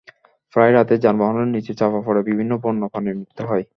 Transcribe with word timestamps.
প্রায় 0.53 0.71
রাতেই 0.71 1.03
যানবাহনের 1.05 1.47
নিচে 1.47 1.73
চাপা 1.73 1.99
পড়ে 2.05 2.21
বিভিন্ন 2.29 2.51
বন্য 2.63 2.81
প্রাণীর 2.91 3.17
মৃত্যু 3.19 3.43
হয়। 3.47 3.63